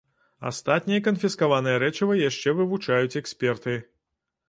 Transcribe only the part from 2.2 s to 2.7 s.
яшчэ